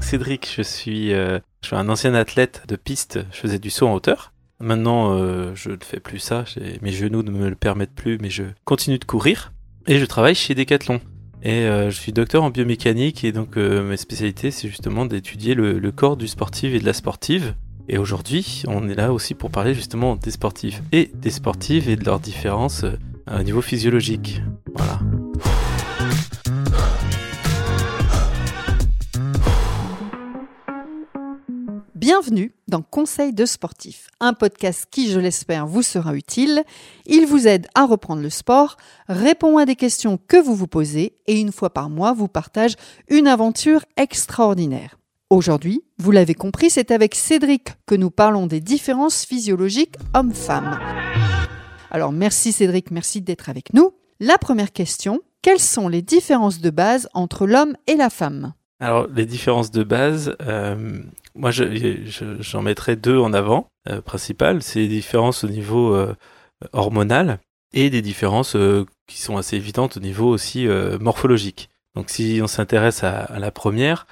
[0.00, 3.88] Cédric, je suis, euh, je suis un ancien athlète de piste, je faisais du saut
[3.88, 4.32] en hauteur.
[4.60, 6.44] Maintenant, euh, je ne fais plus ça,
[6.82, 9.52] mes genoux ne me le permettent plus, mais je continue de courir.
[9.86, 11.00] Et je travaille chez Decathlon.
[11.44, 15.54] Et euh, je suis docteur en biomécanique, et donc euh, ma spécialité, c'est justement d'étudier
[15.54, 17.54] le, corps du sportif et de la sportive.
[17.86, 21.96] Et aujourd'hui, on est là aussi pour parler justement des sportifs et des sportives et
[21.96, 22.96] de leurs différences euh,
[23.26, 24.40] un niveau physiologique.
[24.74, 25.00] Voilà.
[32.06, 36.62] Bienvenue dans Conseil de sportif, un podcast qui, je l'espère, vous sera utile.
[37.06, 38.76] Il vous aide à reprendre le sport,
[39.08, 42.74] répond à des questions que vous vous posez et une fois par mois vous partage
[43.08, 44.98] une aventure extraordinaire.
[45.30, 50.78] Aujourd'hui, vous l'avez compris, c'est avec Cédric que nous parlons des différences physiologiques hommes-femmes.
[51.90, 53.94] Alors merci Cédric, merci d'être avec nous.
[54.20, 58.52] La première question, quelles sont les différences de base entre l'homme et la femme?
[58.80, 61.00] Alors, les différences de base, euh,
[61.34, 61.74] moi, je-
[62.06, 64.62] je- j'en mettrais deux en avant, euh, principales.
[64.62, 66.14] C'est les différences au niveau euh,
[66.72, 67.38] hormonal
[67.72, 70.66] et des différences euh, qui sont assez évidentes au niveau aussi
[71.00, 71.68] morphologique.
[71.94, 74.06] Donc, si on s'intéresse à, à la première,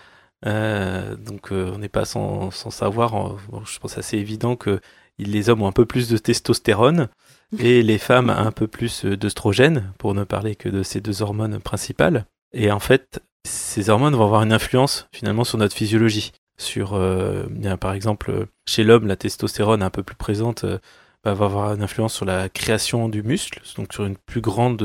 [0.45, 4.81] donc on n'est pas sans, sans savoir, en- bon, je pense assez évident que
[5.19, 7.09] les hommes ont un peu plus de testostérone
[7.59, 11.59] et les femmes un peu plus d'œstrogène, pour ne parler que de ces deux hormones
[11.61, 12.27] principales.
[12.53, 16.33] Et en fait, ces hormones vont avoir une influence finalement sur notre physiologie.
[16.59, 20.79] Sur, euh, bien, par exemple, euh, chez l'homme, la testostérone un peu plus présente euh,
[21.25, 24.83] va avoir une influence sur la création du muscle, donc sur une plus grande,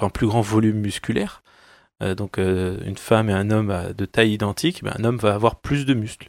[0.00, 1.42] un plus grand volume musculaire.
[2.00, 5.86] Donc, une femme et un homme de taille identique, ben, un homme va avoir plus
[5.86, 6.28] de muscles.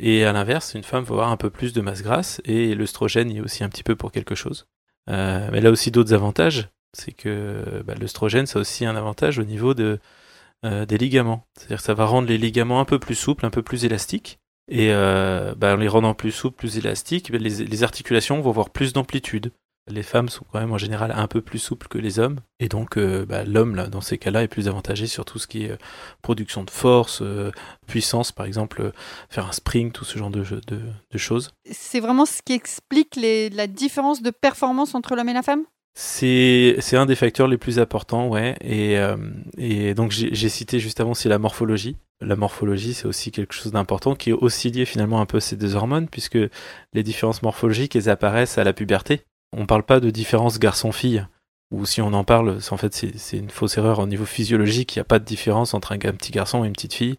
[0.00, 3.30] Et à l'inverse, une femme va avoir un peu plus de masse grasse et l'œstrogène
[3.30, 4.66] y est aussi un petit peu pour quelque chose.
[5.08, 9.44] Mais là aussi d'autres avantages, c'est que bah, l'œstrogène, ça a aussi un avantage au
[9.44, 10.00] niveau de,
[10.66, 11.46] euh, des ligaments.
[11.56, 14.40] C'est-à-dire que ça va rendre les ligaments un peu plus souples, un peu plus élastiques.
[14.68, 18.70] Et euh, bah, en les rendant plus souples, plus élastiques, bah, les, articulations vont avoir
[18.70, 19.52] plus d'amplitude.
[19.88, 22.40] Les femmes sont quand même en général un peu plus souples que les hommes.
[22.58, 25.46] Et donc euh, bah, l'homme, là, dans ces cas-là, est plus avantagé sur tout ce
[25.46, 25.78] qui est
[26.20, 27.22] production de force,
[27.86, 28.90] puissance, par exemple,
[29.30, 30.42] faire un spring, tout ce genre de,
[31.16, 31.52] choses.
[31.70, 35.62] C'est vraiment ce qui explique la différence de performance entre l'homme et la femme?
[35.98, 38.54] C'est c'est un des facteurs les plus importants, ouais.
[38.60, 39.16] Et, euh,
[39.56, 41.96] et donc j'ai cité juste avant, c'est la morphologie.
[42.20, 45.40] La morphologie, c'est aussi quelque chose d'important qui est aussi lié finalement un peu à
[45.40, 46.38] ces deux hormones, puisque
[46.92, 49.22] les différences morphologiques, elles apparaissent à la puberté.
[49.56, 51.26] On parle pas de différence garçon-fille,
[51.70, 54.96] ou si on en parle, c'est- en fait c'est une fausse erreur au niveau physiologique.
[54.96, 57.16] Il n'y a pas de différence entre un, un petit garçon et une petite fille.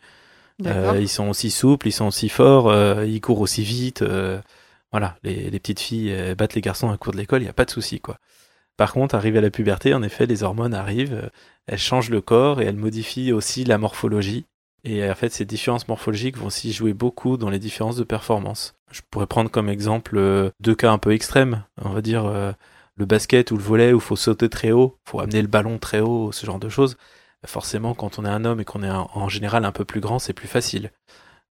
[0.68, 4.04] Euh, ils sont aussi souples, ils sont aussi forts, euh, ils courent aussi vite.
[4.04, 4.40] euh,
[4.92, 7.54] voilà, les, les petites filles battent les garçons à cours de l'école, il n'y a
[7.54, 8.20] pas de souci, quoi.
[8.78, 11.30] Par contre, arrivé à la puberté, en effet, les hormones arrivent, euh,
[11.66, 14.46] elles changent le corps et elles modifient aussi la morphologie.
[14.84, 18.04] Et euh, en fait, ces différences morphologiques vont aussi jouer beaucoup dans les différences de
[18.04, 18.76] performance.
[18.92, 21.64] Je pourrais prendre comme exemple euh, deux cas un peu extrêmes.
[21.82, 22.32] On va dire
[22.96, 25.48] le basket ou le volet où il faut sauter très haut, il faut amener le
[25.48, 26.98] ballon très haut, ce genre de choses.
[27.46, 30.20] Forcément, quand on est un homme et qu'on est en général un peu plus grand,
[30.20, 30.92] c'est plus facile.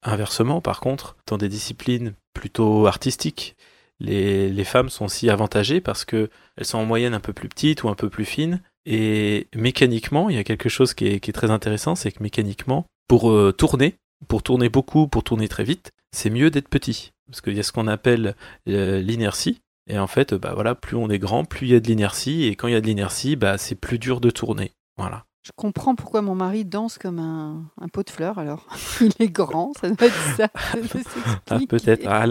[0.03, 3.57] Inversement, par contre, dans des disciplines plutôt artistiques,
[4.01, 7.83] les, femmes sont aussi avantagées parce que elles sont en moyenne un peu plus petites
[7.83, 8.61] ou un peu plus fines.
[8.87, 12.23] Et mécaniquement, il y a quelque chose qui est, qui est très intéressant, c'est que
[12.23, 13.97] mécaniquement, pour euh, tourner,
[14.29, 17.13] pour tourner beaucoup, pour tourner très vite, c'est mieux d'être petit.
[17.27, 18.35] Parce qu'il y a ce qu'on appelle
[18.69, 19.61] euh, l'inertie.
[19.87, 22.45] Et en fait, bah voilà, plus on est grand, plus il y a de l'inertie.
[22.45, 24.73] Et quand il y a de l'inertie, bah, c'est plus dur de tourner.
[24.97, 25.25] Voilà.
[25.45, 28.67] Je comprends pourquoi mon mari danse comme un, un pot de fleurs alors.
[29.01, 30.49] Il est grand, ça doit être ça.
[31.05, 32.07] ça Ah, peut-être.
[32.07, 32.25] Ah,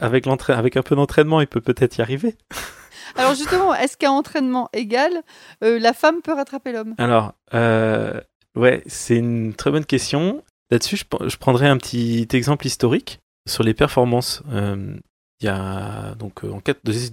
[0.00, 2.36] avec, avec un peu d'entraînement, il peut peut-être y arriver.
[3.16, 5.12] Alors justement, est-ce qu'à entraînement égal,
[5.62, 6.94] euh, la femme peut rattraper l'homme?
[6.96, 8.18] Alors, euh,
[8.56, 10.42] ouais, c'est une très bonne question.
[10.70, 14.42] Là-dessus, je, prendrai un petit exemple historique sur les performances.
[14.50, 14.96] Euh,
[15.40, 16.62] Il y a donc euh, en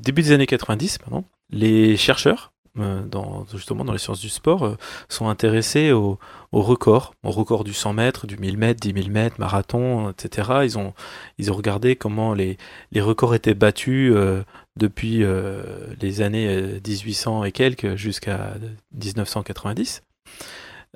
[0.02, 4.76] début des années 90, pardon, les chercheurs dans, justement dans les sciences du sport euh,
[5.10, 6.20] sont intéressés au,
[6.52, 10.52] au record, au record du 100 mètres, du 1000 mètres, 10 000 mètres, marathon, etc.
[10.64, 10.94] Ils ont,
[11.38, 12.58] ils ont regardé comment les,
[12.92, 14.44] les records étaient battus euh,
[14.78, 15.64] depuis euh,
[16.02, 18.54] les années euh, 1800 et quelques jusqu'à
[18.94, 20.04] 1990.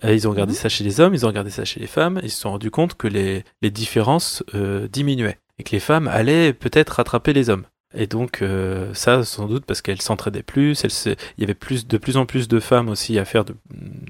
[0.03, 0.57] Euh, Ils ont regardé Mhm.
[0.57, 2.51] ça chez les hommes, ils ont regardé ça chez les femmes, et ils se sont
[2.51, 7.31] rendus compte que les, les différences euh, diminuaient et que les femmes allaient peut-être rattraper
[7.33, 7.65] les hommes.
[7.93, 11.97] Et donc euh, ça, sans doute parce qu'elles s'entraidaient plus, il y avait plus, de
[11.97, 13.55] plus en plus de femmes aussi à faire de,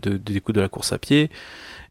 [0.01, 1.29] de, des coups de la course à pied.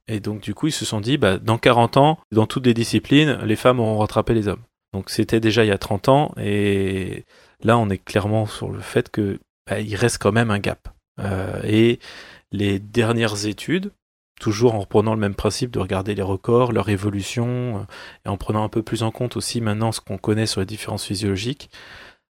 [0.08, 2.74] Et donc du coup, ils se sont dit, bah, dans 40 ans, dans toutes les
[2.74, 4.62] disciplines, les femmes auront rattrapé les hommes.
[4.92, 7.24] Donc c'était déjà il y a 30 ans, et
[7.62, 9.38] là, on est clairement sur le fait que
[9.68, 10.88] bah, reste quand même un gap.
[11.20, 12.00] Euh, et
[12.52, 13.92] les dernières études
[14.40, 17.86] toujours en reprenant le même principe de regarder les records, leur évolution,
[18.24, 20.66] et en prenant un peu plus en compte aussi maintenant ce qu'on connaît sur les
[20.66, 21.70] différences physiologiques,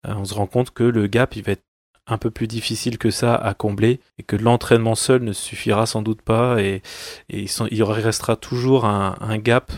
[0.04, 1.64] on se rend compte que le gap, il va être
[2.06, 6.02] un peu plus difficile que ça à combler et que l'entraînement seul ne suffira sans
[6.02, 6.82] doute pas et,
[7.28, 9.72] il restera toujours un, gap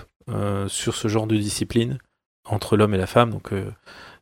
[0.67, 1.99] sur ce genre de discipline
[2.44, 3.31] entre l'homme et la femme.
[3.31, 3.53] Donc,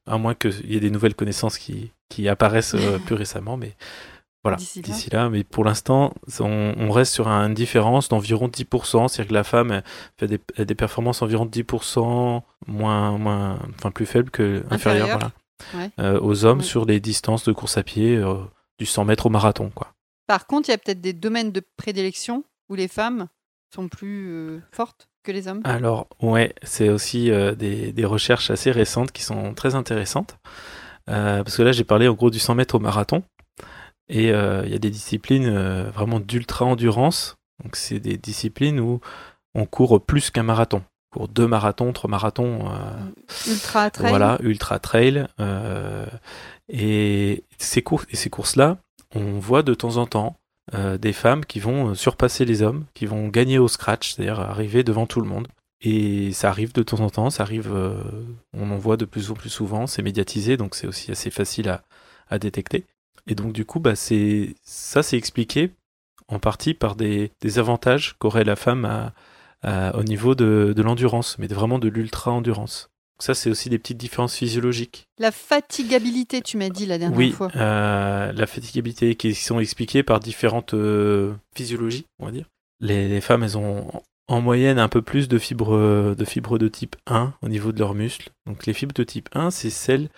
[0.07, 3.75] à moins qu'il y ait des nouvelles connaissances qui, qui apparaissent euh, plus récemment, mais
[4.49, 5.29] voilà, d'ici là.
[5.29, 9.83] Mais pour l'instant, on, reste sur une différence d'environ 10%, c'est-à-dire que la femme
[10.19, 16.21] fait des, des performances environ 10% moins, moins, enfin plus faibles que inférieures, voilà, euh,
[16.21, 18.37] aux hommes sur les distances de course à pied euh,
[18.79, 19.93] du 100 mètres au marathon, quoi.
[20.27, 23.29] Par contre, il y a peut-être des domaines de prédilection où les femmes
[23.73, 29.23] sont plus fortes les hommes Alors, ouais, c'est aussi euh, des, recherches assez récentes qui
[29.23, 30.37] sont très intéressantes.
[31.09, 33.23] Euh, parce que là, j'ai parlé en gros du 100 mètres au marathon.
[34.09, 35.51] Et euh, il y a des disciplines
[35.89, 37.37] vraiment d'ultra-endurance.
[37.63, 39.01] Donc, c'est des disciplines où
[39.55, 40.83] on court plus qu'un marathon.
[41.13, 42.71] On court deux marathons, trois marathons.
[43.49, 44.11] ultra trail.
[44.11, 45.27] Voilà, ultra trail.
[46.69, 48.79] et ces, cours, et ces courses-là,
[49.15, 50.37] on voit de temps en temps
[50.75, 54.41] euh, des femmes qui vont euh, surpasser les hommes, qui vont gagner au scratch, c'est-à-dire
[54.41, 55.47] arriver devant tout le monde.
[55.81, 58.03] Et ça arrive de temps en temps, ça arrive, euh,
[58.53, 61.69] on en voit de plus en plus souvent, c'est médiatisé, donc c'est aussi assez facile
[62.29, 62.85] à, détecter.
[63.27, 65.71] Et donc du coup, bah, c'est ça c'est expliqué
[66.29, 69.13] en partie par des, avantages qu'aurait la femme
[69.65, 72.91] au niveau de, de l'endurance, mais vraiment de l'ultra-endurance.
[73.19, 75.09] Ça, c'est aussi des petites différences physiologiques.
[75.19, 77.47] La fatigabilité, tu m'as dit la dernière oui, fois.
[77.47, 82.47] Oui, euh, la fatigabilité qui sont expliquées par différentes euh, physiologies, on va dire.
[82.81, 83.91] Les, femmes, elles ont
[84.29, 87.79] en moyenne un peu plus de fibres, de fibres de type 1 au niveau de
[87.79, 88.31] leurs muscles.
[88.45, 90.11] Donc les fibres de type 1, c'est celles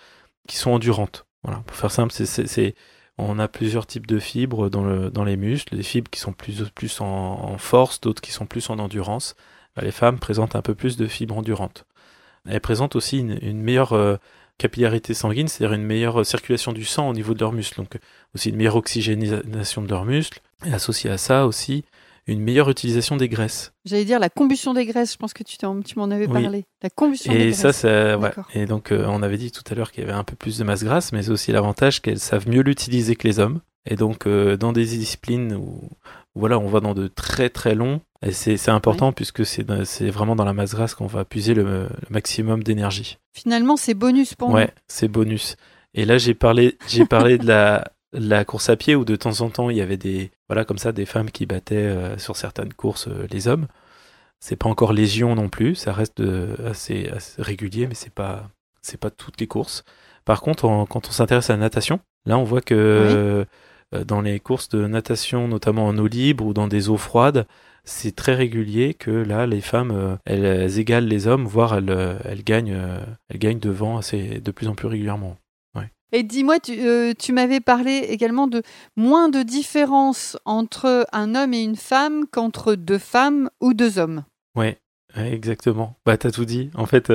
[0.49, 1.25] qui sont endurantes.
[1.43, 2.75] Voilà, pour faire simple, c'est,
[3.19, 6.33] on a plusieurs types de fibres dans, le, dans les muscles, des fibres qui sont
[6.33, 9.35] plus, en, force, d'autres qui sont plus en endurance.
[9.81, 11.85] Les femmes présentent un peu plus de fibres endurantes.
[12.47, 14.17] Elle présente aussi une, meilleure euh,
[14.57, 17.97] capillarité sanguine, c'est-à-dire une meilleure circulation du sang au niveau de leurs muscles, donc
[18.35, 21.83] aussi une meilleure oxygénation de leurs muscles, et associé à ça aussi
[22.29, 23.73] une meilleure utilisation des graisses.
[23.85, 25.57] J'allais dire la combustion des graisses, je pense que tu,
[25.95, 26.65] m'en avais parlé.
[26.81, 28.31] La combustion et des ça, Ça, ouais.
[28.53, 30.57] Et donc, euh, on avait dit tout à l'heure qu'il y avait un peu plus
[30.57, 33.61] de masse grasse, mais c'est aussi l'avantage qu'elles savent mieux l'utiliser que les hommes.
[33.89, 35.89] Et donc, euh, dans des disciplines où,
[36.35, 39.63] voilà, on va dans de très très longs, et c'est important puisque c'est
[40.09, 43.17] vraiment dans la masse grasse qu'on va puiser le, maximum d'énergie.
[43.33, 45.55] Finalement, c'est bonus pour ouais, c'est bonus.
[45.93, 49.41] Et là, j'ai parlé, j'ai parlé de la, la course à pied où de temps
[49.41, 52.35] en temps il y avait des, voilà, comme ça, des femmes qui battaient euh, sur
[52.35, 53.67] certaines courses euh, les hommes.
[54.41, 56.21] C'est pas encore légion non plus, ça reste
[56.65, 58.49] assez, régulier, mais c'est pas,
[58.81, 59.83] c'est pas toutes les courses.
[60.23, 63.45] Par contre, quand on s'intéresse à la natation, là, on voit que
[63.95, 67.47] euh, dans les courses de natation, notamment en eau libre ou dans des eaux froides,
[67.83, 72.19] c'est très régulier que là, les femmes, euh, elles, égalent les hommes, voire elles, euh,
[72.25, 72.77] elles, gagnent,
[73.29, 75.37] elles gagnent devant assez, de plus en plus régulièrement.
[76.11, 78.63] Et dis-moi, tu, m'avais parlé également de
[78.95, 84.23] moins de différence entre un homme et une femme qu'entre deux femmes ou deux hommes.
[84.55, 84.75] Oui,
[85.15, 85.95] exactement.
[86.05, 86.71] Bah, t'as tout dit.
[86.73, 87.11] En fait,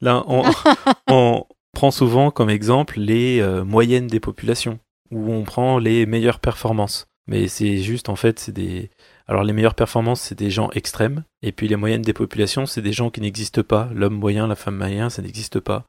[0.00, 0.24] là,
[1.08, 4.78] on, prend souvent comme exemple les moyennes des populations
[5.12, 7.06] où on prend les meilleures performances.
[7.28, 8.90] Mais c'est juste, en fait, c'est des.
[9.28, 11.24] Alors, les meilleures performances, c'est des gens extrêmes.
[11.42, 13.88] Et puis, les moyennes des populations, c'est des gens qui n'existent pas.
[13.94, 15.86] L'homme moyen, la femme moyenne, ça n'existe pas.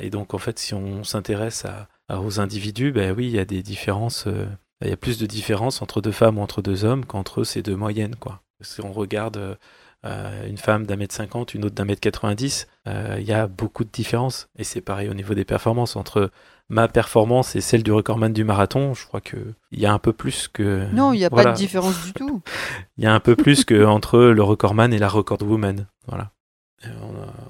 [0.00, 3.44] Et donc, en fait, si on s'intéresse à, aux individus, ben oui, il y a
[3.44, 4.26] des différences.
[4.26, 4.46] Euh,
[4.82, 7.62] il y a plus de différences entre deux femmes ou entre deux hommes qu'entre ces
[7.62, 8.42] deux moyennes, quoi.
[8.60, 9.58] Si on regarde
[10.04, 13.46] euh, une femme d'un mètre cinquante, une autre d'un mètre 90, euh, il y a
[13.46, 14.48] beaucoup de différences.
[14.58, 16.30] Et c'est pareil au niveau des performances entre
[16.68, 20.12] ma performance et celle du recordman du marathon, je crois qu'il y a un peu
[20.12, 20.86] plus que.
[20.92, 22.42] Non, il n'y a pas de différence du tout.
[22.98, 25.86] Il y a un peu plus que entre le recordman et la recordwoman.
[26.06, 26.30] Voilà.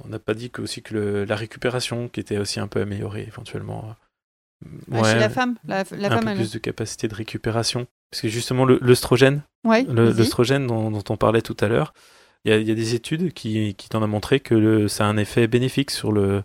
[0.05, 3.25] On n'a pas dit que, aussi que la récupération qui était aussi un peu améliorée
[3.27, 3.95] éventuellement.
[4.87, 7.87] Bah, chez la femme, la, un peu plus de capacité de récupération.
[8.11, 11.95] Parce que justement, l'œstrogène, ouais, l'œstrogène dont, dont, on parlait tout à l'heure,
[12.45, 15.47] il y, a des études qui, qui t'en a montré que ça a un effet
[15.47, 16.43] bénéfique sur le,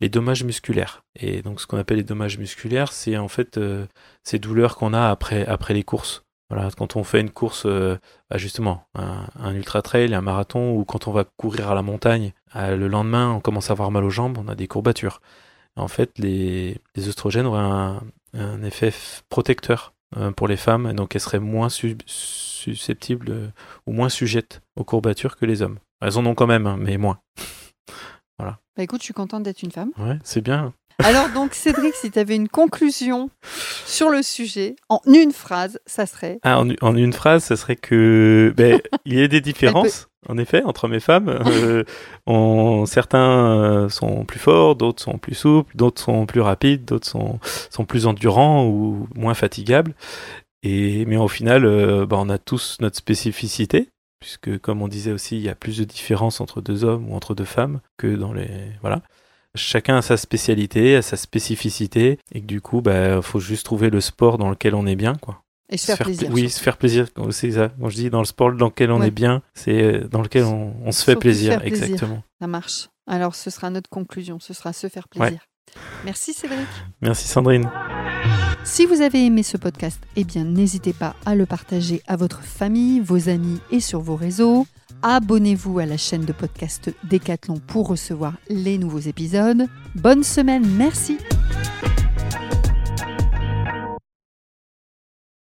[0.00, 1.04] les dommages musculaires.
[1.14, 3.86] Et donc ce qu'on appelle les dommages musculaires, c'est en fait euh,
[4.24, 6.24] ces douleurs qu'on a après, après les courses.
[6.50, 7.98] Voilà, quand on fait une course, euh,
[8.30, 12.32] bah, justement, un, ultra trail, un marathon, ou quand on va courir à la montagne,
[12.54, 15.20] le lendemain, on commence à avoir mal aux jambes, on a des courbatures.
[15.74, 18.00] En fait, les, les oestrogènes auraient un,
[18.32, 18.92] un effet
[19.28, 23.52] protecteur euh, pour les femmes, et donc elles seraient moins susceptibles
[23.86, 25.78] ou moins sujettes aux courbatures que les hommes.
[26.00, 27.18] Elles en ont quand même, hein, mais moins.
[28.76, 29.90] Bah écoute, je suis contente d'être une femme.
[29.96, 30.74] Ouais, c'est bien.
[31.04, 33.30] Alors donc Cédric, si tu avais une conclusion
[33.84, 37.76] sur le sujet, en une phrase, ça serait ah, en, en, une phrase, ça serait
[37.76, 41.28] que ben, il y a des différences, en effet, entre hommes et femmes.
[41.28, 41.84] Euh,
[42.26, 47.06] on, certains euh, sont plus forts, d'autres sont plus souples, d'autres sont plus rapides, d'autres
[47.06, 47.38] sont,
[47.70, 49.94] sont plus endurants ou moins fatigables.
[50.62, 55.12] Et, mais au final, euh, bah, on a tous notre spécificité puisque comme on disait
[55.12, 58.08] aussi, il y a plus de différences entre deux hommes ou entre deux femmes que
[58.08, 58.48] dans les
[58.80, 59.02] voilà.
[59.56, 63.90] Chacun a sa spécialité, a sa spécificité, et que du coup, bah, faut juste trouver
[63.90, 65.42] le sport dans lequel on est bien, quoi.
[65.68, 66.30] Et se faire, plaisir.
[66.30, 67.06] Oui, se faire plaisir.
[67.30, 67.70] C'est ça.
[67.80, 70.44] Quand je dis dans le sport dans lequel on est bien, c'est euh, dans lequel
[70.44, 71.60] on, se fait plaisir.
[71.64, 72.22] Exactement.
[72.40, 72.88] Ça marche.
[73.08, 74.38] Alors, ce sera notre conclusion.
[74.38, 75.40] Ce sera se faire plaisir.
[76.04, 76.68] Merci Cédric.
[77.00, 77.68] Merci Sandrine.
[78.66, 82.42] Si vous avez aimé ce podcast, eh bien n'hésitez pas à le partager à votre
[82.42, 84.66] famille, vos amis et sur vos réseaux.
[85.02, 89.66] Abonnez-vous à la chaîne de podcast Décathlon pour recevoir les nouveaux épisodes.
[89.94, 91.16] Bonne semaine, merci.